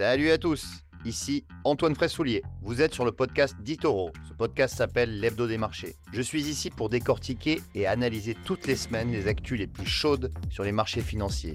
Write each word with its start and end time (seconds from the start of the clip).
Salut 0.00 0.30
à 0.30 0.38
tous, 0.38 0.66
ici 1.04 1.44
Antoine 1.62 1.94
Fraissoulier. 1.94 2.42
Vous 2.62 2.80
êtes 2.80 2.94
sur 2.94 3.04
le 3.04 3.12
podcast 3.12 3.54
d'Itoro. 3.60 4.12
Ce 4.26 4.32
podcast 4.32 4.74
s'appelle 4.74 5.20
L'Hebdo 5.20 5.46
des 5.46 5.58
marchés. 5.58 5.94
Je 6.14 6.22
suis 6.22 6.48
ici 6.48 6.70
pour 6.70 6.88
décortiquer 6.88 7.60
et 7.74 7.86
analyser 7.86 8.34
toutes 8.46 8.66
les 8.66 8.76
semaines 8.76 9.12
les 9.12 9.28
actus 9.28 9.58
les 9.58 9.66
plus 9.66 9.84
chaudes 9.84 10.32
sur 10.48 10.64
les 10.64 10.72
marchés 10.72 11.02
financiers. 11.02 11.54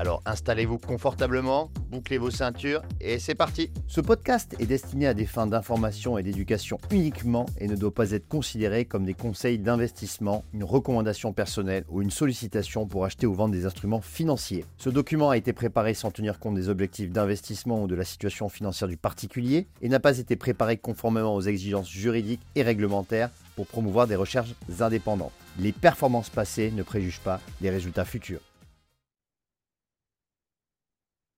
Alors 0.00 0.22
installez-vous 0.24 0.78
confortablement, 0.78 1.70
bouclez 1.90 2.16
vos 2.16 2.30
ceintures 2.30 2.80
et 3.02 3.18
c'est 3.18 3.34
parti 3.34 3.70
Ce 3.86 4.00
podcast 4.00 4.56
est 4.58 4.64
destiné 4.64 5.06
à 5.06 5.12
des 5.12 5.26
fins 5.26 5.46
d'information 5.46 6.16
et 6.16 6.22
d'éducation 6.22 6.78
uniquement 6.90 7.44
et 7.58 7.68
ne 7.68 7.76
doit 7.76 7.92
pas 7.92 8.12
être 8.12 8.26
considéré 8.26 8.86
comme 8.86 9.04
des 9.04 9.12
conseils 9.12 9.58
d'investissement, 9.58 10.42
une 10.54 10.64
recommandation 10.64 11.34
personnelle 11.34 11.84
ou 11.90 12.00
une 12.00 12.10
sollicitation 12.10 12.86
pour 12.86 13.04
acheter 13.04 13.26
ou 13.26 13.34
vendre 13.34 13.52
des 13.52 13.66
instruments 13.66 14.00
financiers. 14.00 14.64
Ce 14.78 14.88
document 14.88 15.28
a 15.28 15.36
été 15.36 15.52
préparé 15.52 15.92
sans 15.92 16.10
tenir 16.10 16.38
compte 16.38 16.54
des 16.54 16.70
objectifs 16.70 17.10
d'investissement 17.10 17.82
ou 17.82 17.86
de 17.86 17.94
la 17.94 18.04
situation 18.06 18.48
financière 18.48 18.88
du 18.88 18.96
particulier 18.96 19.66
et 19.82 19.90
n'a 19.90 20.00
pas 20.00 20.16
été 20.16 20.34
préparé 20.34 20.78
conformément 20.78 21.34
aux 21.34 21.42
exigences 21.42 21.90
juridiques 21.90 22.40
et 22.54 22.62
réglementaires 22.62 23.28
pour 23.54 23.66
promouvoir 23.66 24.06
des 24.06 24.16
recherches 24.16 24.54
indépendantes. 24.80 25.32
Les 25.58 25.72
performances 25.72 26.30
passées 26.30 26.72
ne 26.74 26.82
préjugent 26.82 27.20
pas 27.20 27.38
des 27.60 27.68
résultats 27.68 28.06
futurs. 28.06 28.40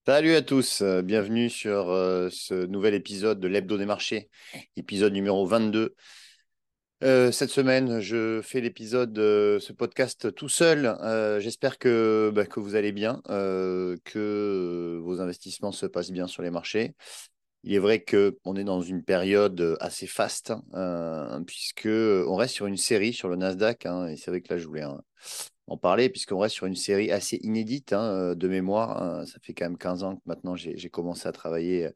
Salut 0.04 0.34
à 0.34 0.42
tous, 0.42 0.80
euh, 0.80 1.00
bienvenue 1.00 1.48
sur 1.48 1.90
euh, 1.90 2.28
ce 2.28 2.66
nouvel 2.66 2.92
épisode 2.94 3.38
de 3.38 3.46
l'Hebdo 3.46 3.78
des 3.78 3.86
marchés, 3.86 4.30
épisode 4.76 5.12
numéro 5.12 5.46
22. 5.46 5.94
Euh, 7.04 7.30
cette 7.30 7.50
semaine, 7.50 8.00
je 8.00 8.40
fais 8.42 8.60
l'épisode, 8.60 9.14
ce 9.16 9.72
podcast 9.72 10.34
tout 10.34 10.48
seul. 10.48 10.96
J'espère 11.40 11.78
que, 11.78 12.32
bah, 12.34 12.46
que 12.46 12.58
vous 12.58 12.74
allez 12.74 12.90
bien, 12.90 13.22
que 13.28 14.98
vos 15.04 15.20
investissements 15.20 15.70
se 15.70 15.86
passent 15.86 16.10
bien 16.10 16.26
sur 16.26 16.42
les 16.42 16.50
marchés. 16.50 16.96
Il 17.62 17.72
est 17.72 17.78
vrai 17.78 18.04
qu'on 18.04 18.56
est 18.56 18.64
dans 18.64 18.82
une 18.82 19.04
période 19.04 19.76
assez 19.78 20.08
faste, 20.08 20.52
hein, 20.72 21.44
puisque 21.46 21.86
on 21.86 22.34
reste 22.34 22.54
sur 22.54 22.66
une 22.66 22.76
série 22.76 23.12
sur 23.12 23.28
le 23.28 23.36
Nasdaq, 23.36 23.86
hein, 23.86 24.12
c'est 24.16 24.32
vrai 24.32 24.40
que 24.40 24.52
là, 24.52 24.58
je 24.58 24.66
voulais 24.66 24.84
en 25.66 25.76
parler, 25.76 26.08
puisqu'on 26.08 26.38
reste 26.38 26.54
sur 26.54 26.66
une 26.66 26.76
série 26.76 27.10
assez 27.10 27.38
inédite 27.42 27.92
hein, 27.92 28.02
euh, 28.02 28.34
de 28.34 28.48
mémoire. 28.48 29.02
Hein. 29.02 29.26
Ça 29.26 29.38
fait 29.40 29.54
quand 29.54 29.64
même 29.64 29.78
15 29.78 30.02
ans 30.02 30.16
que 30.16 30.22
maintenant 30.26 30.56
j'ai 30.56 30.90
commencé 30.90 31.28
à 31.28 31.32
travailler 31.32 31.86
euh, 31.86 31.90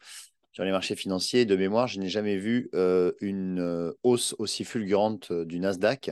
sur 0.52 0.64
les 0.64 0.70
marchés 0.70 0.96
financiers. 0.96 1.44
De 1.44 1.56
mémoire, 1.56 1.86
je 1.86 2.00
n'ai 2.00 2.08
jamais 2.08 2.36
vu 2.36 2.70
euh, 2.74 3.12
une 3.20 3.92
hausse 4.02 4.34
aussi 4.38 4.64
fulgurante 4.64 5.32
du 5.32 5.60
Nasdaq, 5.60 6.10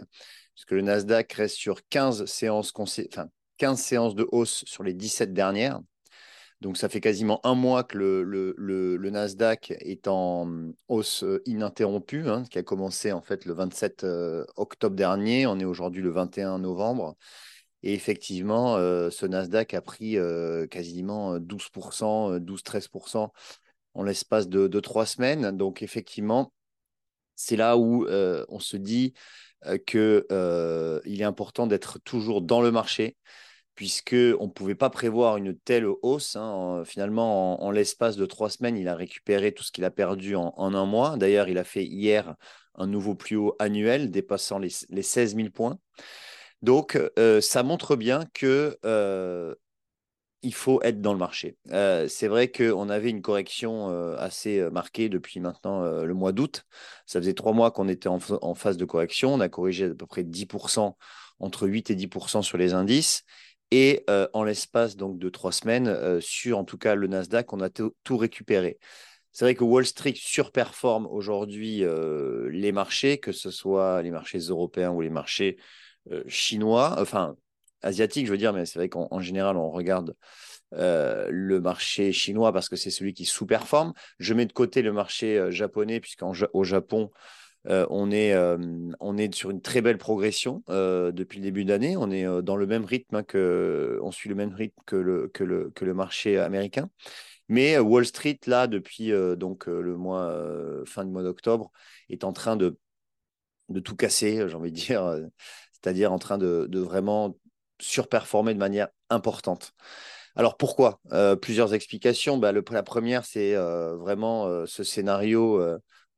puisque 0.54 0.72
le 0.72 0.82
Nasdaq 0.82 1.32
reste 1.32 1.56
sur 1.56 1.86
15 1.88 2.26
séances, 2.26 2.72
enfin, 2.76 3.28
15 3.58 3.80
séances 3.80 4.14
de 4.14 4.26
hausse 4.30 4.64
sur 4.66 4.82
les 4.82 4.94
17 4.94 5.32
dernières. 5.32 5.80
Donc, 6.64 6.78
ça 6.78 6.88
fait 6.88 7.02
quasiment 7.02 7.44
un 7.44 7.54
mois 7.54 7.84
que 7.84 7.98
le, 7.98 9.10
Nasdaq 9.10 9.74
est 9.80 10.08
en 10.08 10.72
hausse 10.88 11.22
ininterrompue, 11.44 12.26
hein, 12.26 12.44
qui 12.50 12.56
a 12.58 12.62
commencé 12.62 13.12
en 13.12 13.20
fait 13.20 13.44
le 13.44 13.52
27 13.52 14.06
octobre 14.56 14.96
dernier. 14.96 15.46
On 15.46 15.58
est 15.60 15.66
aujourd'hui 15.66 16.00
le 16.00 16.08
21 16.08 16.60
novembre. 16.60 17.18
Et 17.82 17.92
effectivement, 17.92 18.76
euh, 18.76 19.10
ce 19.10 19.26
Nasdaq 19.26 19.74
a 19.74 19.82
pris 19.82 20.16
euh, 20.16 20.66
quasiment 20.66 21.38
12%, 21.38 22.38
12-13% 22.38 23.28
en 23.92 24.02
l'espace 24.02 24.48
de, 24.48 24.80
trois 24.80 25.04
semaines. 25.04 25.54
Donc, 25.54 25.82
effectivement, 25.82 26.50
c'est 27.34 27.56
là 27.56 27.76
où 27.76 28.06
euh, 28.06 28.46
on 28.48 28.58
se 28.58 28.78
dit 28.78 29.12
qu'il 29.86 30.24
est 30.30 31.24
important 31.24 31.66
d'être 31.66 31.98
toujours 31.98 32.40
dans 32.40 32.62
le 32.62 32.70
marché, 32.70 33.18
puisqu'on 33.74 34.46
ne 34.46 34.52
pouvait 34.52 34.74
pas 34.74 34.90
prévoir 34.90 35.36
une 35.36 35.56
telle 35.56 35.86
hausse. 36.02 36.36
Hein. 36.36 36.82
Finalement, 36.84 37.62
en, 37.64 37.70
l'espace 37.70 38.16
de 38.16 38.26
trois 38.26 38.50
semaines, 38.50 38.76
il 38.76 38.88
a 38.88 38.94
récupéré 38.94 39.52
tout 39.52 39.64
ce 39.64 39.72
qu'il 39.72 39.84
a 39.84 39.90
perdu 39.90 40.36
en, 40.36 40.54
un 40.56 40.86
mois. 40.86 41.16
D'ailleurs, 41.16 41.48
il 41.48 41.58
a 41.58 41.64
fait 41.64 41.84
hier 41.84 42.34
un 42.76 42.86
nouveau 42.86 43.14
plus 43.14 43.36
haut 43.36 43.56
annuel 43.58 44.10
dépassant 44.10 44.58
les, 44.58 44.70
les 44.90 45.02
16 45.02 45.36
000 45.36 45.50
points. 45.50 45.78
Donc, 46.64 46.98
euh, 47.18 47.42
ça 47.42 47.62
montre 47.62 47.94
bien 47.94 48.24
que 48.32 48.78
euh, 48.86 49.54
il 50.42 50.54
faut 50.54 50.80
être 50.82 51.02
dans 51.02 51.12
le 51.12 51.18
marché. 51.18 51.58
Euh, 51.72 52.08
c'est 52.08 52.26
vrai 52.26 52.50
qu'on 52.50 52.88
avait 52.88 53.10
une 53.10 53.20
correction 53.20 53.88
assez 54.16 54.66
marquée 54.70 55.10
depuis 55.10 55.40
maintenant 55.40 55.82
le 55.82 56.14
mois 56.14 56.32
d'août. 56.32 56.64
Ça 57.04 57.20
faisait 57.20 57.34
trois 57.34 57.52
mois 57.52 57.70
qu'on 57.70 57.88
était 57.88 58.08
en, 58.08 58.54
phase 58.54 58.78
de 58.78 58.84
correction. 58.86 59.34
On 59.34 59.40
a 59.40 59.50
corrigé 59.50 59.86
à 59.86 59.94
peu 59.94 60.06
près 60.06 60.22
10%, 60.22 60.94
entre 61.38 61.68
8 61.68 61.90
et 61.90 61.96
10% 61.96 62.40
sur 62.40 62.56
les 62.56 62.72
indices. 62.72 63.24
Et 63.70 64.04
en 64.32 64.44
l'espace 64.44 64.96
donc 64.96 65.18
de 65.18 65.28
trois 65.28 65.50
semaines, 65.50 66.20
sur 66.20 66.58
en 66.58 66.64
tout 66.64 66.78
cas 66.78 66.94
le 66.94 67.08
Nasdaq, 67.08 67.52
on 67.52 67.60
a 67.60 67.70
tout 67.70 68.16
récupéré. 68.16 68.78
C'est 69.32 69.44
vrai 69.46 69.56
que 69.56 69.64
Wall 69.64 69.84
Street 69.84 70.14
surperforme 70.14 71.06
aujourd'hui 71.06 71.82
les 72.50 72.72
marchés, 72.72 73.18
que 73.18 73.32
ce 73.32 73.50
soit 73.50 74.00
les 74.02 74.12
marchés 74.12 74.38
européens 74.38 74.90
ou 74.90 75.00
les 75.00 75.10
marchés 75.10 75.56
euh, 76.10 76.22
chinois, 76.28 76.96
enfin 76.98 77.34
asiatique, 77.80 78.26
je 78.26 78.32
veux 78.32 78.38
dire, 78.38 78.52
mais 78.52 78.66
c'est 78.66 78.78
vrai 78.78 78.88
qu'en 78.88 79.20
général, 79.20 79.56
on 79.56 79.70
regarde 79.70 80.16
euh, 80.74 81.28
le 81.30 81.60
marché 81.60 82.12
chinois 82.12 82.52
parce 82.52 82.68
que 82.68 82.76
c'est 82.76 82.90
celui 82.90 83.14
qui 83.14 83.24
sous-performe. 83.24 83.92
Je 84.18 84.34
mets 84.34 84.46
de 84.46 84.52
côté 84.52 84.82
le 84.82 84.92
marché 84.92 85.38
euh, 85.38 85.50
japonais, 85.50 86.00
puisqu'au 86.00 86.64
Japon, 86.64 87.10
on, 87.66 88.10
est, 88.10 88.34
on 89.00 89.16
est 89.16 89.34
sur 89.34 89.50
une 89.50 89.60
très 89.60 89.80
belle 89.80 89.98
progression 89.98 90.62
depuis 90.68 91.38
le 91.38 91.44
début 91.44 91.64
d'année. 91.64 91.96
On 91.96 92.10
est 92.10 92.24
dans 92.42 92.56
le 92.56 92.66
même 92.66 92.84
rythme 92.84 93.16
hein, 93.16 93.22
que, 93.22 93.98
on 94.02 94.10
suit 94.10 94.28
le 94.28 94.34
même 94.34 94.54
rythme 94.54 94.80
que 94.86 94.96
le, 94.96 95.28
que 95.28 95.44
le, 95.44 95.70
que 95.70 95.84
le 95.84 95.94
marché 95.94 96.38
américain. 96.38 96.90
Mais 97.48 97.78
Wall 97.78 98.06
Street, 98.06 98.38
là, 98.46 98.66
depuis 98.66 99.12
donc 99.36 99.66
le 99.66 99.96
mois 99.96 100.34
fin 100.86 101.04
du 101.04 101.10
mois 101.10 101.22
d'octobre, 101.22 101.70
est 102.08 102.24
en 102.24 102.32
train 102.32 102.56
de, 102.56 102.76
de 103.68 103.80
tout 103.80 103.96
casser, 103.96 104.48
j'ai 104.48 104.54
envie 104.54 104.72
de 104.72 104.76
dire 104.76 105.18
c'est-à-dire 105.84 106.12
en 106.12 106.18
train 106.18 106.38
de, 106.38 106.78
vraiment 106.78 107.36
surperformer 107.78 108.54
de 108.54 108.58
manière 108.58 108.88
importante. 109.10 109.72
Alors 110.34 110.56
pourquoi? 110.56 111.00
Plusieurs 111.42 111.74
explications. 111.74 112.38
Bah, 112.38 112.52
la 112.52 112.82
première, 112.82 113.24
c'est 113.26 113.54
vraiment 113.54 114.66
ce 114.66 114.82
scénario 114.82 115.60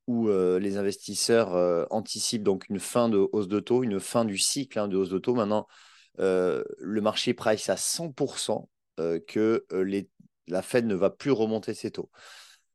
où 0.06 0.28
les 0.28 0.76
investisseurs 0.76 1.88
anticipent 1.90 2.42
donc 2.42 2.68
une 2.68 2.78
fin 2.78 3.08
de 3.08 3.28
hausse 3.32 3.48
de 3.48 3.60
taux, 3.60 3.82
une 3.82 4.00
fin 4.00 4.24
du 4.24 4.38
cycle 4.38 4.78
hein, 4.78 4.88
de 4.88 4.96
hausse 4.96 5.10
de 5.10 5.18
taux. 5.18 5.34
Maintenant, 5.34 5.66
le 6.18 7.00
marché 7.00 7.34
price 7.34 7.68
à 7.68 7.74
100% 7.76 8.68
que 9.26 9.66
la 10.48 10.62
Fed 10.62 10.86
ne 10.86 10.94
va 10.94 11.10
plus 11.10 11.32
remonter 11.32 11.74
ses 11.74 11.90
taux. 11.90 12.10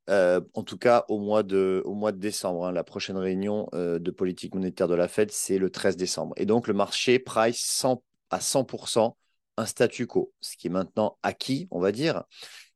Euh, 0.09 0.41
en 0.55 0.63
tout 0.63 0.77
cas 0.77 1.05
au 1.09 1.19
mois 1.19 1.43
de, 1.43 1.81
au 1.85 1.93
mois 1.93 2.11
de 2.11 2.17
décembre. 2.17 2.65
Hein. 2.65 2.71
la 2.71 2.83
prochaine 2.83 3.17
réunion 3.17 3.69
euh, 3.73 3.99
de 3.99 4.11
politique 4.11 4.55
monétaire 4.55 4.87
de 4.87 4.95
la 4.95 5.07
Fed, 5.07 5.31
c'est 5.31 5.57
le 5.57 5.69
13 5.69 5.95
décembre. 5.95 6.33
Et 6.37 6.45
donc, 6.45 6.67
le 6.67 6.73
marché 6.73 7.19
price 7.19 7.85
à 8.29 8.39
100% 8.39 9.15
un 9.57 9.65
statu 9.65 10.07
quo, 10.07 10.33
ce 10.41 10.57
qui 10.57 10.67
est 10.67 10.71
maintenant 10.71 11.17
acquis, 11.23 11.67
on 11.71 11.79
va 11.79 11.91
dire. 11.91 12.23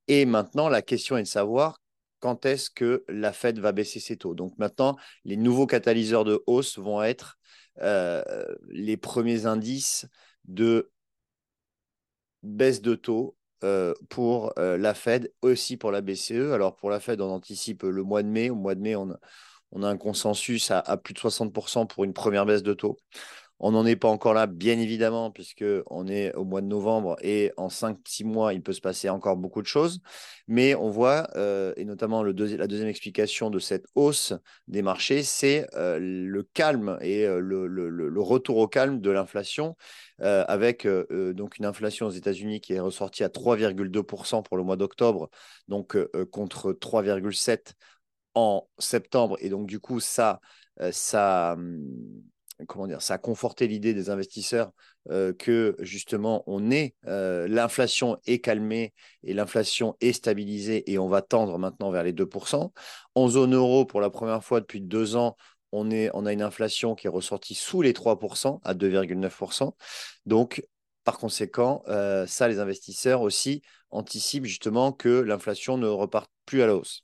Et 0.07 0.25
maintenant, 0.25 0.69
la 0.69 0.81
question 0.81 1.17
est 1.17 1.23
de 1.23 1.27
savoir 1.27 1.79
quand 2.25 2.47
est-ce 2.47 2.71
que 2.71 3.05
la 3.07 3.31
Fed 3.31 3.59
va 3.59 3.71
baisser 3.71 3.99
ses 3.99 4.17
taux. 4.17 4.33
Donc 4.33 4.57
maintenant, 4.57 4.97
les 5.25 5.37
nouveaux 5.37 5.67
catalyseurs 5.67 6.23
de 6.23 6.41
hausse 6.47 6.79
vont 6.79 7.03
être 7.03 7.37
euh, 7.83 8.23
les 8.69 8.97
premiers 8.97 9.45
indices 9.45 10.07
de 10.45 10.89
baisse 12.41 12.81
de 12.81 12.95
taux 12.95 13.37
euh, 13.63 13.93
pour 14.09 14.53
euh, 14.57 14.75
la 14.75 14.95
Fed, 14.95 15.31
aussi 15.43 15.77
pour 15.77 15.91
la 15.91 16.01
BCE. 16.01 16.51
Alors 16.51 16.75
pour 16.75 16.89
la 16.89 16.99
Fed, 16.99 17.21
on 17.21 17.29
anticipe 17.29 17.83
le 17.83 18.01
mois 18.01 18.23
de 18.23 18.27
mai. 18.27 18.49
Au 18.49 18.55
mois 18.55 18.73
de 18.73 18.81
mai, 18.81 18.95
on 18.95 19.11
a, 19.11 19.87
un 19.87 19.97
consensus 19.97 20.71
à, 20.71 20.79
à, 20.79 20.97
plus 20.97 21.13
de 21.13 21.19
60% 21.19 21.85
pour 21.85 22.05
une 22.05 22.13
première 22.13 22.47
baisse 22.47 22.63
de 22.63 22.73
taux. 22.73 22.97
On 23.59 23.71
n'en 23.71 23.85
est 23.85 23.95
pas 23.95 24.09
encore 24.09 24.33
là, 24.33 24.47
bien 24.47 24.77
évidemment, 24.79 25.31
puisqu'on 25.31 26.07
est 26.07 26.33
au 26.35 26.43
mois 26.43 26.61
de 26.61 26.67
novembre 26.67 27.15
et 27.21 27.53
en 27.55 27.69
5-6 27.69 28.25
mois, 28.25 28.53
il 28.53 28.61
peut 28.61 28.73
se 28.73 28.81
passer 28.81 29.09
encore 29.09 29.37
beaucoup 29.37 29.61
de 29.61 29.67
choses. 29.67 30.01
Mais 30.47 30.75
on 30.75 30.89
voit, 30.89 31.29
euh, 31.37 31.73
et 31.77 31.85
notamment 31.85 32.21
la 32.21 32.33
deuxième 32.33 32.87
explication 32.87 33.49
de 33.49 33.59
cette 33.59 33.85
hausse 33.95 34.33
des 34.67 34.81
marchés, 34.81 35.23
c'est 35.23 35.67
euh, 35.75 35.99
le 35.99 36.43
calme 36.43 36.97
et 37.01 37.25
euh, 37.25 37.39
le, 37.39 38.21
retour 38.21 38.57
au 38.57 38.67
calme 38.67 38.99
de 39.01 39.09
l'inflation, 39.11 39.75
avec 40.19 40.87
donc 40.87 41.57
une 41.57 41.65
inflation 41.65 42.07
aux 42.07 42.11
États-Unis 42.11 42.59
qui 42.59 42.73
est 42.73 42.79
ressortie 42.79 43.23
à 43.23 43.29
3,2% 43.29 44.41
pour 44.41 44.57
le 44.57 44.63
mois 44.63 44.77
d'octobre, 44.77 45.29
donc 45.67 45.97
contre 46.31 46.73
3,7% 46.73 47.73
en 48.33 48.67
septembre. 48.79 49.37
Et 49.41 49.49
donc, 49.49 49.67
du 49.67 49.79
coup, 49.79 49.99
ça, 49.99 50.39
ça 50.91 51.53
hum, 51.53 52.23
comment 52.67 52.87
dire, 52.87 53.01
ça 53.01 53.15
a 53.15 53.17
conforté 53.17 53.67
l'idée 53.67 53.93
des 53.93 54.09
investisseurs 54.09 54.71
euh, 55.09 55.33
que 55.33 55.75
justement 55.79 56.43
on 56.47 56.71
est, 56.71 56.95
euh, 57.07 57.47
l'inflation 57.47 58.17
est 58.25 58.39
calmée 58.39 58.93
et 59.23 59.33
l'inflation 59.33 59.95
est 60.01 60.13
stabilisée 60.13 60.89
et 60.91 60.97
on 60.97 61.07
va 61.07 61.21
tendre 61.21 61.57
maintenant 61.57 61.91
vers 61.91 62.03
les 62.03 62.13
2%. 62.13 62.71
En 63.15 63.27
zone 63.27 63.55
euro, 63.55 63.85
pour 63.85 64.01
la 64.01 64.09
première 64.09 64.43
fois 64.43 64.61
depuis 64.61 64.81
deux 64.81 65.15
ans, 65.15 65.35
on, 65.71 65.91
est, 65.91 66.09
on 66.13 66.25
a 66.25 66.31
une 66.31 66.41
inflation 66.41 66.95
qui 66.95 67.07
est 67.07 67.09
ressortie 67.09 67.55
sous 67.55 67.81
les 67.81 67.93
3% 67.93 68.59
à 68.63 68.73
2,9%. 68.73 69.73
Donc 70.25 70.65
par 71.03 71.19
conséquent, 71.19 71.83
ça, 72.25 72.47
les 72.47 72.57
investisseurs 72.57 73.21
aussi 73.21 73.61
anticipent 73.91 74.45
justement 74.45 74.91
que 74.91 75.09
l'inflation 75.09 75.77
ne 75.77 75.87
reparte 75.87 76.31
plus 76.45 76.63
à 76.63 76.67
la 76.67 76.75
hausse. 76.75 77.03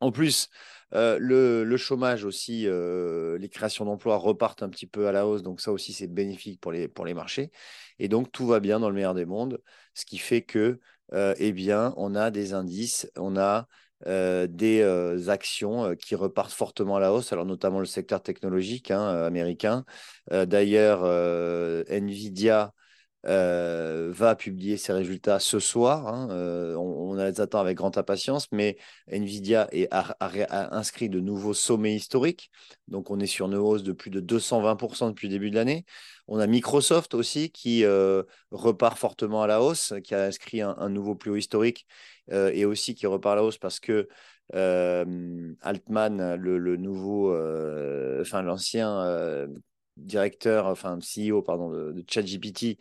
En 0.00 0.10
plus, 0.10 0.48
le, 0.92 1.76
chômage 1.76 2.24
aussi, 2.24 2.66
les 2.66 3.48
créations 3.50 3.84
d'emplois 3.84 4.16
repartent 4.16 4.62
un 4.62 4.68
petit 4.68 4.86
peu 4.86 5.08
à 5.08 5.12
la 5.12 5.26
hausse, 5.26 5.42
donc 5.42 5.60
ça 5.60 5.72
aussi 5.72 5.92
c'est 5.92 6.06
bénéfique 6.06 6.60
pour 6.60 6.72
les, 6.72 6.88
pour 6.88 7.04
les 7.04 7.14
marchés. 7.14 7.50
Et 7.98 8.08
donc 8.08 8.32
tout 8.32 8.46
va 8.46 8.60
bien 8.60 8.80
dans 8.80 8.88
le 8.88 8.94
meilleur 8.94 9.14
des 9.14 9.26
mondes, 9.26 9.60
ce 9.94 10.04
qui 10.04 10.18
fait 10.18 10.42
que, 10.42 10.80
eh 11.12 11.52
bien, 11.52 11.94
on 11.96 12.14
a 12.14 12.30
des 12.30 12.54
indices, 12.54 13.10
on 13.16 13.36
a 13.36 13.66
des 14.06 15.28
actions 15.28 15.94
qui 15.96 16.14
repartent 16.14 16.52
fortement 16.52 16.96
à 16.96 17.00
la 17.00 17.12
hausse, 17.12 17.32
alors 17.32 17.46
notamment 17.46 17.80
le 17.80 17.86
secteur 17.86 18.22
technologique 18.22 18.90
hein, 18.90 19.24
américain. 19.24 19.84
D'ailleurs, 20.30 21.04
Nvidia 21.88 22.72
euh, 23.24 24.10
va 24.12 24.34
publier 24.34 24.76
ses 24.76 24.92
résultats 24.92 25.38
ce 25.38 25.60
soir. 25.60 26.08
Hein, 26.08 26.28
euh, 26.30 26.74
on, 26.74 27.14
les 27.14 27.40
attend 27.40 27.60
avec 27.60 27.76
grande 27.76 27.96
impatience, 27.96 28.50
mais 28.50 28.76
Nvidia 29.06 29.68
a, 29.92 30.76
inscrit 30.76 31.08
de 31.08 31.20
nouveaux 31.20 31.54
sommets 31.54 31.94
historiques. 31.94 32.50
Donc, 32.88 33.10
on 33.10 33.20
est 33.20 33.26
sur 33.26 33.46
une 33.46 33.54
hausse 33.54 33.84
de 33.84 33.92
plus 33.92 34.10
de 34.10 34.20
220% 34.20 35.08
depuis 35.10 35.28
le 35.28 35.34
début 35.34 35.50
de 35.50 35.54
l'année. 35.54 35.84
On 36.26 36.40
a 36.40 36.48
Microsoft 36.48 37.14
aussi 37.14 37.50
qui 37.52 37.84
euh, 37.84 38.24
repart 38.50 38.98
fortement 38.98 39.42
à 39.42 39.46
la 39.46 39.62
hausse, 39.62 39.94
qui 40.02 40.14
a 40.16 40.24
inscrit 40.24 40.60
un, 40.60 40.88
nouveau 40.88 41.14
plus 41.14 41.30
haut 41.30 41.36
historique 41.36 41.86
et 42.30 42.64
aussi 42.64 42.94
qui 42.94 43.06
repart 43.06 43.34
à 43.34 43.36
la 43.36 43.44
hausse 43.44 43.58
parce 43.58 43.78
que 43.78 44.08
Altman, 44.52 46.34
le, 46.36 46.76
nouveau, 46.76 47.30
enfin 48.20 48.42
l'ancien 48.42 49.46
directeur, 49.96 50.66
enfin 50.66 50.98
CEO 50.98 51.42
pardon, 51.42 51.70
de, 51.70 51.92
de 51.92 52.04
ChatGPT, 52.08 52.78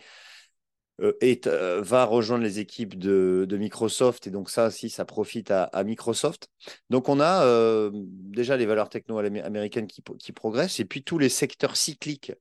euh, 1.02 1.18
euh, 1.48 1.82
va 1.82 2.06
rejoindre 2.06 2.44
les 2.44 2.60
équipes 2.60 2.98
de, 2.98 3.48
Microsoft. 3.58 4.28
Et 4.28 4.32
donc 4.32 4.50
ça 4.50 4.68
aussi, 4.68 4.90
ça 4.90 5.06
profite 5.06 5.52
à, 5.52 5.84
Microsoft. 5.84 6.50
Donc 6.90 7.10
on 7.10 7.20
a 7.20 7.44
euh, 7.46 7.90
déjà 7.94 8.58
les 8.58 8.66
valeurs 8.66 8.90
techno 8.90 9.18
américaines 9.18 9.88
qui, 9.88 10.02
progressent 10.32 10.80
et 10.80 10.86
puis 10.86 11.04
tous 11.04 11.18
les 11.18 11.30
secteurs 11.30 11.76
cycliques. 11.76 12.34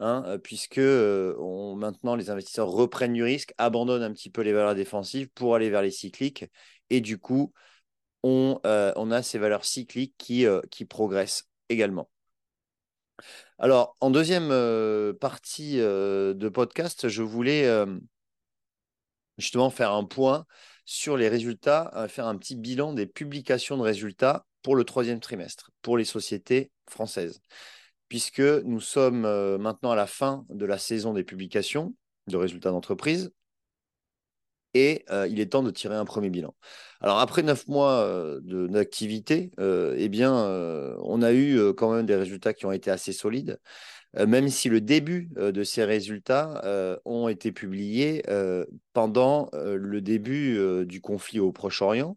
Hein, 0.00 0.38
puisque 0.44 0.78
maintenant 0.78 2.14
les 2.14 2.30
investisseurs 2.30 2.68
reprennent 2.68 3.14
du 3.14 3.24
risque, 3.24 3.52
abandonnent 3.58 4.04
un 4.04 4.12
petit 4.12 4.30
peu 4.30 4.42
les 4.42 4.52
valeurs 4.52 4.76
défensives 4.76 5.28
pour 5.30 5.56
aller 5.56 5.70
vers 5.70 5.82
les 5.82 5.90
cycliques. 5.90 6.46
Et 6.88 7.00
du 7.00 7.18
coup, 7.18 7.52
on, 8.22 8.60
on 8.64 9.10
a 9.10 9.22
ces 9.22 9.38
valeurs 9.38 9.64
cycliques 9.64 10.14
qui 10.16 10.84
progressent 10.88 11.48
également. 11.68 12.08
Alors, 13.58 13.96
en 14.00 14.10
deuxième 14.10 14.50
euh, 14.50 15.12
partie 15.12 15.80
euh, 15.80 16.34
de 16.34 16.48
podcast, 16.48 17.08
je 17.08 17.22
voulais 17.22 17.66
euh, 17.66 17.98
justement 19.36 19.70
faire 19.70 19.92
un 19.92 20.04
point 20.04 20.46
sur 20.84 21.16
les 21.16 21.28
résultats, 21.28 22.06
faire 22.08 22.26
un 22.26 22.36
petit 22.38 22.56
bilan 22.56 22.94
des 22.94 23.06
publications 23.06 23.76
de 23.76 23.82
résultats 23.82 24.46
pour 24.62 24.74
le 24.74 24.84
troisième 24.84 25.20
trimestre, 25.20 25.70
pour 25.82 25.98
les 25.98 26.06
sociétés 26.06 26.70
françaises, 26.88 27.42
puisque 28.08 28.40
nous 28.40 28.80
sommes 28.80 29.20
maintenant 29.58 29.90
à 29.90 29.96
la 29.96 30.06
fin 30.06 30.46
de 30.48 30.64
la 30.64 30.78
saison 30.78 31.12
des 31.12 31.24
publications 31.24 31.94
de 32.26 32.38
résultats 32.38 32.70
d'entreprise 32.70 33.30
et 34.74 35.04
il 35.28 35.40
est 35.40 35.52
temps 35.52 35.62
de 35.62 35.70
tirer 35.70 35.96
un 35.96 36.04
premier 36.04 36.30
bilan. 36.30 36.54
Alors 37.00 37.20
après 37.20 37.42
neuf 37.42 37.66
mois 37.68 38.38
d'activité, 38.42 39.50
eh 39.58 40.08
bien, 40.08 40.32
on 41.02 41.22
a 41.22 41.32
eu 41.32 41.74
quand 41.74 41.92
même 41.92 42.06
des 42.06 42.16
résultats 42.16 42.54
qui 42.54 42.66
ont 42.66 42.72
été 42.72 42.90
assez 42.90 43.12
solides, 43.12 43.58
même 44.14 44.48
si 44.48 44.68
le 44.68 44.80
début 44.80 45.30
de 45.36 45.62
ces 45.62 45.84
résultats 45.84 46.98
ont 47.04 47.28
été 47.28 47.52
publiés 47.52 48.22
pendant 48.92 49.50
le 49.52 50.00
début 50.00 50.84
du 50.86 51.00
conflit 51.00 51.40
au 51.40 51.52
Proche-Orient 51.52 52.16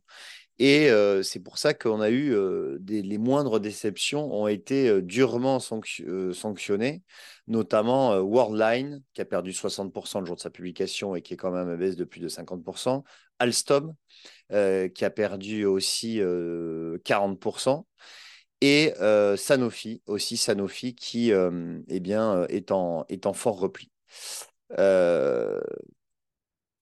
et 0.64 0.92
c'est 1.24 1.40
pour 1.40 1.58
ça 1.58 1.74
qu'on 1.74 2.02
a 2.02 2.12
eu 2.12 2.36
les 2.88 3.18
moindres 3.18 3.60
déceptions 3.60 4.32
ont 4.32 4.48
été 4.48 5.02
durement 5.02 5.60
sanctionnées, 5.60 7.02
notamment 7.48 8.16
Worldline, 8.20 9.02
qui 9.16 9.22
a 9.22 9.26
perdu 9.26 9.54
60% 9.54 10.20
le 10.20 10.28
jour 10.28 10.36
de 10.36 10.42
sa 10.42 10.52
publication 10.52 11.16
et 11.16 11.24
qui 11.24 11.34
est 11.34 11.38
quand 11.38 11.50
même 11.50 11.68
à 11.68 11.78
baisse 11.78 11.96
de 11.96 12.04
plus 12.04 12.20
de 12.20 12.28
50%, 12.28 13.04
Alstom, 13.40 13.96
qui 14.50 15.06
a 15.06 15.10
perdu 15.10 15.66
aussi 15.66 16.20
40%, 16.20 17.88
et 18.62 18.94
Sanofi, 19.38 20.04
aussi 20.06 20.38
Sanofi, 20.38 20.94
qui 20.94 21.32
eh 21.32 22.00
bien, 22.00 22.46
est, 22.50 22.70
en, 22.70 23.06
est 23.10 23.26
en 23.26 23.34
fort 23.34 23.60
repli. 23.60 23.90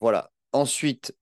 voilà. 0.01 0.31
Ensuite, 0.51 1.13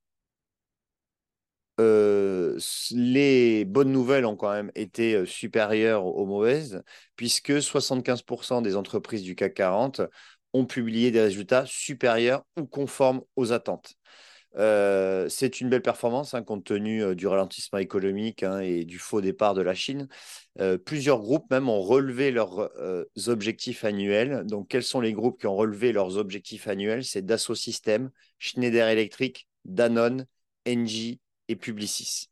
euh, 1.80 2.58
les 2.90 3.64
bonnes 3.64 3.92
nouvelles 3.92 4.26
ont 4.26 4.36
quand 4.36 4.52
même 4.52 4.72
été 4.74 5.14
euh, 5.14 5.26
supérieures 5.26 6.04
aux 6.06 6.26
mauvaises, 6.26 6.82
puisque 7.16 7.62
75% 7.62 8.62
des 8.62 8.74
entreprises 8.76 9.22
du 9.22 9.36
CAC 9.36 9.54
40 9.54 10.00
ont 10.54 10.66
publié 10.66 11.10
des 11.10 11.20
résultats 11.20 11.64
supérieurs 11.66 12.44
ou 12.56 12.66
conformes 12.66 13.22
aux 13.36 13.52
attentes. 13.52 13.94
Euh, 14.56 15.28
c'est 15.28 15.60
une 15.60 15.68
belle 15.68 15.82
performance 15.82 16.34
hein, 16.34 16.42
compte 16.42 16.64
tenu 16.64 17.14
du 17.14 17.26
ralentissement 17.26 17.78
économique 17.78 18.42
hein, 18.42 18.60
et 18.60 18.84
du 18.84 18.98
faux 18.98 19.20
départ 19.20 19.54
de 19.54 19.62
la 19.62 19.74
Chine. 19.74 20.08
plusieurs 20.84 21.20
groupes 21.20 21.50
même 21.50 21.68
ont 21.68 21.82
relevé 21.82 22.32
leurs 22.32 22.70
objectifs 23.28 23.84
annuels. 23.84 24.44
Donc, 24.46 24.68
quels 24.68 24.82
sont 24.82 25.00
les 25.00 25.12
groupes 25.12 25.40
qui 25.40 25.46
ont 25.46 25.56
relevé 25.56 25.92
leurs 25.92 26.16
objectifs 26.16 26.66
annuels? 26.66 27.04
C'est 27.04 27.22
Dassault 27.24 27.54
Systèmes, 27.54 28.10
Schneider 28.38 28.88
Electric, 28.88 29.48
Danone, 29.64 30.26
Engie, 30.66 31.20
et 31.48 31.56
Publicis. 31.56 32.28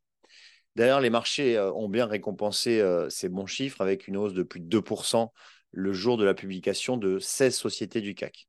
D'ailleurs, 0.76 1.00
les 1.00 1.10
marchés 1.10 1.56
euh, 1.56 1.72
ont 1.72 1.88
bien 1.88 2.06
récompensé 2.06 2.80
euh, 2.80 3.08
ces 3.08 3.28
bons 3.28 3.46
chiffres 3.46 3.80
avec 3.80 4.08
une 4.08 4.16
hausse 4.16 4.34
de 4.34 4.42
plus 4.42 4.60
de 4.60 4.68
2% 4.68 5.32
le 5.72 5.92
jour 5.92 6.16
de 6.16 6.24
la 6.24 6.34
publication 6.34 6.96
de 6.96 7.18
16 7.18 7.54
sociétés 7.54 8.00
du 8.00 8.14
CAC. 8.14 8.46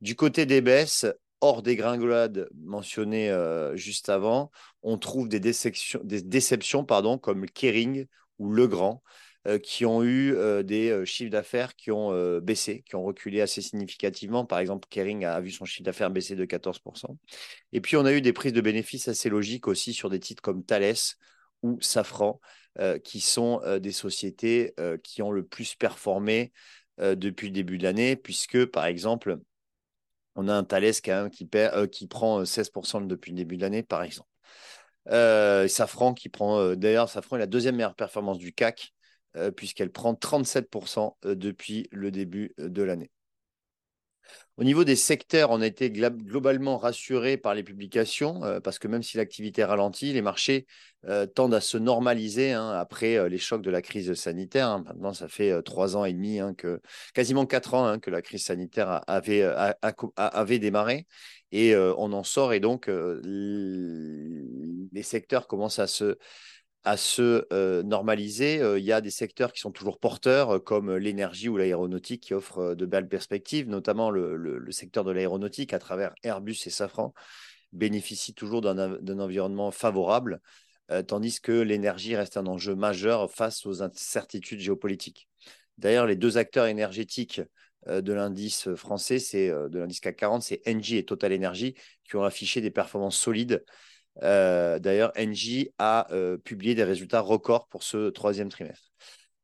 Du 0.00 0.16
côté 0.16 0.46
des 0.46 0.60
baisses, 0.60 1.06
hors 1.40 1.62
des 1.62 1.76
gringolades 1.76 2.48
mentionnées 2.54 3.30
euh, 3.30 3.76
juste 3.76 4.08
avant, 4.08 4.50
on 4.82 4.98
trouve 4.98 5.28
des 5.28 5.40
déceptions, 5.40 6.00
des 6.04 6.22
déceptions 6.22 6.84
comme 6.84 7.46
Kering 7.46 8.06
ou 8.38 8.52
Legrand, 8.52 9.02
qui 9.62 9.86
ont 9.86 10.02
eu 10.04 10.34
des 10.64 11.04
chiffres 11.06 11.30
d'affaires 11.30 11.74
qui 11.74 11.90
ont 11.90 12.38
baissé, 12.40 12.82
qui 12.82 12.96
ont 12.96 13.02
reculé 13.02 13.40
assez 13.40 13.62
significativement. 13.62 14.44
Par 14.44 14.58
exemple, 14.58 14.86
Kering 14.90 15.24
a 15.24 15.40
vu 15.40 15.50
son 15.50 15.64
chiffre 15.64 15.84
d'affaires 15.84 16.10
baisser 16.10 16.36
de 16.36 16.44
14%. 16.44 17.16
Et 17.72 17.80
puis, 17.80 17.96
on 17.96 18.04
a 18.04 18.12
eu 18.12 18.20
des 18.20 18.32
prises 18.32 18.52
de 18.52 18.60
bénéfices 18.60 19.08
assez 19.08 19.28
logiques 19.28 19.66
aussi 19.66 19.94
sur 19.94 20.10
des 20.10 20.20
titres 20.20 20.42
comme 20.42 20.64
Thales 20.64 20.94
ou 21.62 21.80
Safran, 21.80 22.40
qui 23.02 23.20
sont 23.20 23.60
des 23.80 23.92
sociétés 23.92 24.74
qui 25.02 25.22
ont 25.22 25.30
le 25.30 25.44
plus 25.44 25.74
performé 25.74 26.52
depuis 26.98 27.46
le 27.48 27.54
début 27.54 27.78
de 27.78 27.84
l'année, 27.84 28.16
puisque, 28.16 28.66
par 28.66 28.84
exemple, 28.84 29.38
on 30.36 30.48
a 30.48 30.54
un 30.54 30.64
Thales 30.64 30.92
qui, 31.30 31.46
perd, 31.46 31.88
qui 31.88 32.06
prend 32.06 32.44
16% 32.44 33.06
depuis 33.06 33.32
le 33.32 33.36
début 33.38 33.56
de 33.56 33.62
l'année, 33.62 33.82
par 33.82 34.02
exemple. 34.02 34.28
Safran 35.06 36.12
qui 36.12 36.28
prend, 36.28 36.74
d'ailleurs, 36.76 37.08
Safran 37.08 37.36
est 37.36 37.40
la 37.40 37.46
deuxième 37.46 37.76
meilleure 37.76 37.94
performance 37.94 38.38
du 38.38 38.52
CAC 38.52 38.92
euh, 39.36 39.52
puisqu'elle 39.52 39.92
prend 39.92 40.14
37% 40.14 41.16
euh, 41.24 41.36
depuis 41.36 41.88
le 41.92 42.10
début 42.10 42.52
euh, 42.58 42.68
de 42.68 42.82
l'année. 42.82 43.12
Au 44.56 44.64
niveau 44.64 44.82
des 44.82 44.96
secteurs, 44.96 45.50
on 45.50 45.60
a 45.60 45.66
été 45.66 45.90
globalement 45.90 46.76
rassuré 46.76 47.36
par 47.36 47.54
les 47.54 47.62
publications, 47.62 48.42
parce 48.62 48.78
que 48.78 48.88
même 48.88 49.02
si 49.02 49.16
l'activité 49.16 49.64
ralentit, 49.64 50.12
les 50.12 50.20
marchés 50.20 50.66
tendent 51.34 51.54
à 51.54 51.62
se 51.62 51.78
normaliser 51.78 52.52
hein, 52.52 52.68
après 52.68 53.28
les 53.30 53.38
chocs 53.38 53.62
de 53.62 53.70
la 53.70 53.80
crise 53.80 54.12
sanitaire. 54.14 54.68
Hein. 54.68 54.84
Maintenant, 54.86 55.14
ça 55.14 55.28
fait 55.28 55.62
trois 55.62 55.96
ans 55.96 56.04
et 56.04 56.12
demi, 56.12 56.40
hein, 56.40 56.52
que, 56.54 56.80
quasiment 57.14 57.46
quatre 57.46 57.72
ans 57.74 57.98
que 57.98 58.10
la 58.10 58.20
crise 58.20 58.44
sanitaire 58.44 59.00
avait, 59.08 59.42
avait 60.16 60.58
démarré. 60.58 61.06
Et 61.52 61.74
on 61.74 62.12
en 62.12 62.22
sort, 62.22 62.52
et 62.52 62.60
donc 62.60 62.88
les 64.92 65.02
secteurs 65.02 65.48
commencent 65.48 65.78
à 65.78 65.86
se, 65.86 66.18
à 66.84 66.96
se 66.96 67.46
euh, 67.52 67.82
normaliser. 67.82 68.60
Euh, 68.60 68.78
il 68.78 68.84
y 68.84 68.92
a 68.92 69.00
des 69.00 69.10
secteurs 69.10 69.52
qui 69.52 69.60
sont 69.60 69.70
toujours 69.70 69.98
porteurs, 69.98 70.56
euh, 70.56 70.58
comme 70.58 70.96
l'énergie 70.96 71.48
ou 71.48 71.56
l'aéronautique, 71.56 72.22
qui 72.22 72.34
offrent 72.34 72.74
de 72.74 72.86
belles 72.86 73.08
perspectives, 73.08 73.68
notamment 73.68 74.10
le, 74.10 74.64
secteur 74.70 75.04
de 75.04 75.12
l'aéronautique, 75.12 75.74
à 75.74 75.78
travers 75.78 76.14
Airbus 76.22 76.56
et 76.66 76.70
Safran, 76.70 77.12
bénéficie 77.72 78.34
toujours 78.34 78.62
d'un 78.62 79.18
environnement 79.18 79.70
favorable, 79.70 80.40
tandis 81.06 81.40
que 81.40 81.52
l'énergie 81.52 82.16
reste 82.16 82.36
un 82.36 82.46
enjeu 82.46 82.74
majeur 82.74 83.30
face 83.30 83.64
aux 83.64 83.82
incertitudes 83.82 84.58
géopolitiques. 84.58 85.28
D'ailleurs, 85.78 86.06
les 86.06 86.16
deux 86.16 86.36
acteurs 86.36 86.66
énergétiques 86.66 87.40
de 87.86 88.12
l'indice 88.12 88.74
français, 88.74 89.20
c'est 89.20 89.48
de 89.48 89.78
l'indice 89.78 90.00
CAC 90.00 90.16
40, 90.16 90.42
c'est 90.42 90.62
Engie 90.66 90.96
et 90.96 91.04
Total 91.04 91.32
Energy, 91.32 91.74
qui 92.04 92.16
ont 92.16 92.24
affiché 92.24 92.60
des 92.60 92.72
performances 92.72 93.16
solides 93.16 93.64
euh, 94.22 94.78
d'ailleurs, 94.78 95.12
Engie 95.18 95.70
a 95.78 96.12
euh, 96.12 96.36
publié 96.36 96.74
des 96.74 96.84
résultats 96.84 97.20
records 97.20 97.68
pour 97.68 97.82
ce 97.82 98.10
troisième 98.10 98.48
trimestre. 98.48 98.90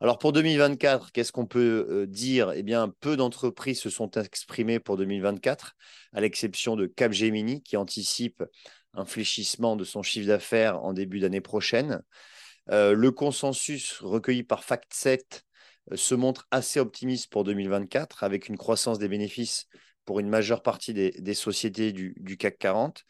Alors 0.00 0.18
pour 0.18 0.32
2024, 0.32 1.10
qu'est-ce 1.10 1.32
qu'on 1.32 1.46
peut 1.46 2.06
dire? 2.06 2.52
Eh 2.54 2.62
bien, 2.62 2.92
peu 3.00 3.16
d'entreprises 3.16 3.80
se 3.80 3.88
sont 3.88 4.10
exprimées 4.10 4.78
pour 4.78 4.98
2024, 4.98 5.74
à 6.12 6.20
l'exception 6.20 6.76
de 6.76 6.86
Capgemini 6.86 7.62
qui 7.62 7.78
anticipe 7.78 8.44
un 8.92 9.06
fléchissement 9.06 9.74
de 9.74 9.84
son 9.84 10.02
chiffre 10.02 10.26
d'affaires 10.26 10.82
en 10.82 10.92
début 10.92 11.20
d'année 11.20 11.40
prochaine. 11.40 12.02
le 12.68 13.08
consensus 13.08 13.98
recueilli 14.02 14.42
par 14.42 14.64
FactSet 14.64 15.46
se 15.94 16.14
montre 16.14 16.46
assez 16.50 16.80
optimiste 16.80 17.30
pour 17.30 17.44
2024, 17.44 18.24
avec 18.24 18.48
une 18.48 18.58
croissance 18.58 18.98
des 18.98 19.08
bénéfices 19.08 19.66
pour 20.04 20.20
une 20.20 20.28
majeure 20.28 20.62
partie 20.62 20.94
des, 20.94 21.34
sociétés 21.34 21.92
du, 21.92 22.36
CAC 22.38 22.58
40. 22.58 23.04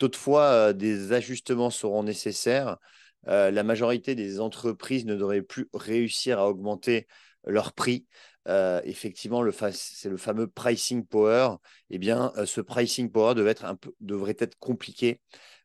Toutefois, 0.00 0.72
des 0.72 1.12
ajustements 1.12 1.68
seront 1.68 2.02
nécessaires. 2.02 2.78
la 3.26 3.62
majorité 3.62 4.14
des 4.14 4.40
entreprises 4.40 5.04
ne 5.04 5.14
devraient 5.14 5.42
plus 5.42 5.68
réussir 5.74 6.38
à 6.38 6.48
augmenter 6.48 7.06
leur 7.44 7.74
prix. 7.74 8.06
effectivement, 8.46 9.44
c'est 9.72 10.08
le 10.08 10.16
fameux 10.16 10.46
pricing 10.46 11.04
power. 11.06 11.56
Eh 11.90 11.98
bien, 11.98 12.32
ce 12.46 12.62
pricing 12.62 13.12
power 13.12 13.34
devrait 13.34 14.36
être, 14.38 14.58
compliqué 14.58 15.20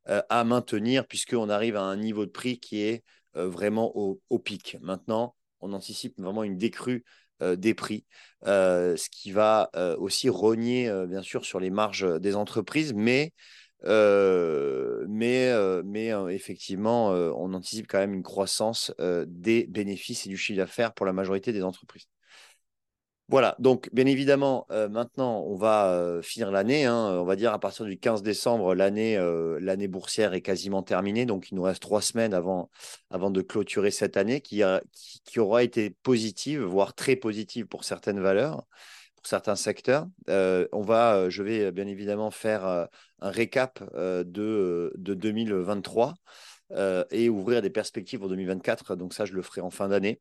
à 0.06 0.44
maintenir 0.44 1.08
puisqu'on 1.08 1.48
arrive 1.48 1.78
à 1.78 1.84
un 1.84 1.96
niveau 1.96 2.26
de 2.26 2.32
prix 2.32 2.60
qui 2.60 2.82
est 2.82 3.06
vraiment 3.34 3.96
au 3.96 4.40
pic. 4.40 4.78
Maintenant, 4.82 5.34
on 5.62 5.72
anticipe 5.72 6.20
vraiment 6.20 6.44
une 6.44 6.58
décrue 6.58 7.06
des 7.40 7.74
prix, 7.74 8.06
ce 8.44 9.10
qui 9.10 9.32
va 9.32 9.72
aussi 9.98 10.28
rogner 10.28 10.92
bien 11.08 11.22
sûr 11.22 11.46
sur 11.46 11.62
les 11.62 11.70
marges 11.70 12.20
des 12.20 12.36
entreprises, 12.36 12.94
mais, 12.94 13.32
mais, 13.84 15.52
effectivement, 16.30 17.10
on 17.10 17.54
anticipe 17.54 17.88
quand 17.88 18.00
même 18.00 18.14
une 18.14 18.24
croissance 18.24 18.94
des 19.28 19.66
bénéfices 19.68 20.26
et 20.26 20.30
du 20.30 20.38
chiffre 20.38 20.58
d'affaires 20.58 20.94
pour 20.94 21.06
la 21.06 21.14
majorité 21.14 21.54
des 21.54 21.64
entreprises. 21.64 22.08
Voilà, 23.28 23.56
donc 23.58 23.90
bien 23.92 24.06
évidemment, 24.06 24.68
maintenant, 24.70 25.42
on 25.48 25.56
va 25.56 26.20
finir 26.22 26.52
l'année. 26.52 26.86
Hein. 26.86 27.18
on 27.20 27.24
va 27.26 27.36
dire 27.36 27.54
à 27.54 27.60
partir 27.60 27.86
du 27.86 27.98
15 27.98 28.22
décembre, 28.22 28.76
l'année 28.76 29.88
boursière 29.88 30.36
est 30.36 30.42
quasiment 30.42 30.84
terminée. 30.84 31.26
Donc, 31.26 31.50
il 31.50 31.56
nous 31.56 31.64
reste 31.64 31.82
trois 31.82 32.02
semaines 32.02 32.36
avant, 32.36 32.70
de 33.12 33.42
clôturer 33.42 33.90
cette 33.90 34.16
année 34.16 34.42
qui, 34.42 34.62
aura 35.38 35.64
été 35.64 35.90
positive, 35.90 36.62
voire 36.62 36.94
très 36.94 37.16
positive 37.16 37.66
pour 37.66 37.84
certaines 37.84 38.20
valeurs, 38.20 38.68
certains 39.28 39.56
secteurs. 39.56 40.08
on 40.28 40.82
va, 40.82 41.30
je 41.30 41.44
vais 41.44 41.72
bien 41.72 41.88
évidemment 41.88 42.32
faire 42.32 42.66
un 42.66 43.30
récap 43.30 43.84
de, 43.96 44.94
de 44.96 45.14
2023 45.14 46.14
et 47.12 47.30
ouvrir 47.30 47.62
des 47.62 47.70
perspectives 47.70 48.20
pour 48.20 48.30
2024. 48.30 48.96
Donc, 48.96 49.14
ça, 49.14 49.26
je 49.26 49.34
le 49.34 49.42
ferai 49.42 49.62
en 49.62 49.70
fin 49.70 49.88
d'année. 49.88 50.20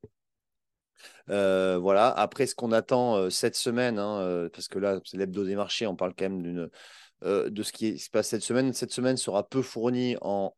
Euh, 1.31 1.79
voilà. 1.81 2.09
Après, 2.09 2.47
ce 2.47 2.55
qu'on 2.55 2.73
attend 2.73 3.17
euh, 3.17 3.31
cette 3.31 3.57
semaine, 3.57 3.99
hein, 3.99 4.21
euh, 4.21 4.49
parce 4.51 4.69
que 4.69 4.79
là, 4.79 5.01
c'est 5.05 5.17
l'hebdo 5.17 5.45
des 5.45 5.57
marchés, 5.57 5.87
on 5.87 5.97
parle 5.97 6.15
quand 6.17 6.25
même 6.25 6.43
d'une, 6.43 6.71
de 7.25 7.63
ce 7.63 7.73
qui 7.73 7.99
se 7.99 8.11
passe 8.11 8.29
cette 8.29 8.43
semaine. 8.43 8.73
Cette 8.73 8.93
semaine 8.93 9.17
sera 9.17 9.49
peu 9.49 9.63
fournie 9.63 10.17
en, 10.21 10.53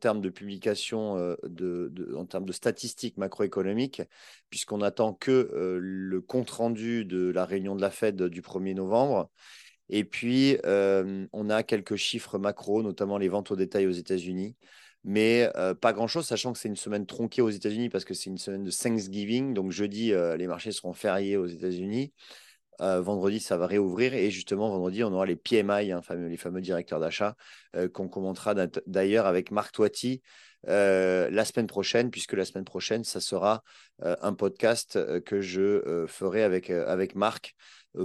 termes 0.00 0.20
de 0.20 0.28
publication, 0.28 1.36
de, 1.42 2.14
en 2.16 2.24
termes 2.24 2.46
de 2.46 2.52
statistiques 2.52 3.16
macroéconomiques, 3.16 4.02
puisqu'on 4.48 4.80
attend 4.80 5.12
que 5.12 5.78
le 5.80 6.20
compte-rendu 6.20 7.04
de 7.04 7.30
la 7.30 7.44
réunion 7.44 7.74
de 7.74 7.80
la 7.80 7.90
Fed 7.90 8.22
du 8.22 8.42
1er 8.42 8.74
novembre. 8.74 9.30
Et 9.88 10.04
puis, 10.04 10.56
on 10.64 11.50
a 11.50 11.62
quelques 11.62 11.96
chiffres 11.96 12.38
macro, 12.38 12.82
notamment 12.82 13.18
les 13.18 13.28
ventes 13.28 13.50
au 13.50 13.56
détail 13.56 13.86
aux 13.86 13.92
États-Unis 13.92 14.56
mais 15.04 15.48
pas 15.80 15.92
grand-chose, 15.92 16.26
sachant 16.26 16.52
que 16.52 16.58
c'est 16.58 16.68
une 16.68 16.76
semaine 16.76 17.06
tronquée 17.06 17.42
aux 17.42 17.50
États-Unis 17.50 17.88
parce 17.88 18.04
que 18.04 18.14
c'est 18.14 18.30
une 18.30 18.38
semaine 18.38 18.64
de 18.64 18.70
Thanksgiving. 18.70 19.54
Donc 19.54 19.70
jeudi, 19.70 20.12
les 20.36 20.46
marchés 20.46 20.72
seront 20.72 20.92
fériés 20.92 21.36
aux 21.36 21.46
États-Unis. 21.46 22.12
Vendredi, 22.78 23.40
ça 23.40 23.56
va 23.56 23.66
réouvrir. 23.66 24.14
Et 24.14 24.30
justement, 24.30 24.70
vendredi, 24.70 25.02
on 25.04 25.12
aura 25.12 25.26
les 25.26 25.36
PMI, 25.36 25.92
hein, 25.92 26.00
les 26.10 26.36
fameux 26.36 26.60
directeurs 26.60 27.00
d'achat, 27.00 27.34
qu'on 27.92 28.08
commentera 28.08 28.54
d'ailleurs 28.86 29.26
avec 29.26 29.50
Marc 29.50 29.72
Toiti 29.72 30.22
la 30.66 31.44
semaine 31.44 31.66
prochaine, 31.66 32.10
puisque 32.10 32.32
la 32.32 32.44
semaine 32.44 32.64
prochaine, 32.64 33.04
ça 33.04 33.20
sera 33.20 33.62
un 34.02 34.34
podcast 34.34 34.98
que 35.22 35.40
je 35.40 36.06
ferai 36.08 36.42
avec 36.42 37.14
Marc 37.14 37.54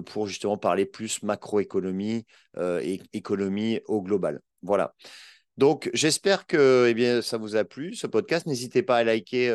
pour 0.05 0.27
justement 0.27 0.57
parler 0.57 0.85
plus 0.85 1.23
macroéconomie 1.23 2.25
et 2.59 3.01
économie 3.13 3.79
au 3.85 4.01
global. 4.01 4.39
Voilà. 4.61 4.93
Donc, 5.57 5.89
j'espère 5.93 6.47
que 6.47 6.87
eh 6.89 6.93
bien, 6.93 7.21
ça 7.21 7.37
vous 7.37 7.55
a 7.55 7.63
plu, 7.63 7.93
ce 7.93 8.07
podcast. 8.07 8.47
N'hésitez 8.47 8.81
pas 8.81 8.97
à 8.97 9.03
liker 9.03 9.53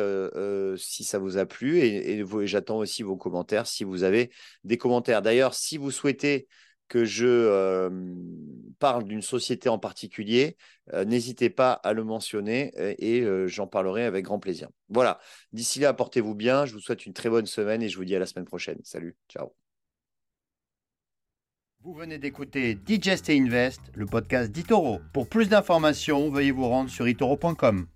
si 0.77 1.03
ça 1.03 1.19
vous 1.19 1.37
a 1.37 1.45
plu 1.45 1.79
et, 1.79 2.23
j'attends 2.45 2.77
aussi 2.77 3.03
vos 3.03 3.17
commentaires 3.17 3.67
si 3.67 3.83
vous 3.83 4.03
avez 4.03 4.31
des 4.63 4.77
commentaires. 4.77 5.21
D'ailleurs, 5.21 5.53
si 5.53 5.77
vous 5.77 5.91
souhaitez 5.91 6.47
que 6.87 7.05
je 7.05 7.89
parle 8.79 9.03
d'une 9.03 9.21
société 9.21 9.67
en 9.67 9.77
particulier, 9.77 10.55
n'hésitez 11.05 11.49
pas 11.49 11.73
à 11.73 11.93
le 11.93 12.03
mentionner 12.03 12.71
et 12.97 13.25
j'en 13.47 13.67
parlerai 13.67 14.05
avec 14.05 14.23
grand 14.25 14.39
plaisir. 14.39 14.69
Voilà, 14.87 15.19
d'ici 15.51 15.79
là, 15.79 15.93
portez-vous 15.93 16.33
bien. 16.33 16.65
Je 16.65 16.73
vous 16.73 16.79
souhaite 16.79 17.05
une 17.05 17.13
très 17.13 17.29
bonne 17.29 17.45
semaine 17.45 17.81
et 17.83 17.89
je 17.89 17.97
vous 17.97 18.05
dis 18.05 18.15
à 18.15 18.19
la 18.19 18.25
semaine 18.25 18.45
prochaine. 18.45 18.79
Salut, 18.83 19.17
ciao. 19.27 19.68
Vous 21.85 21.93
venez 21.93 22.17
d'écouter 22.17 22.75
Digest 22.75 23.29
et 23.29 23.39
Invest, 23.39 23.79
le 23.95 24.05
podcast 24.05 24.51
d'Itoro. 24.51 24.99
Pour 25.13 25.29
plus 25.29 25.47
d'informations, 25.47 26.29
veuillez 26.29 26.51
vous 26.51 26.67
rendre 26.67 26.89
sur 26.89 27.07
itoro.com. 27.07 27.87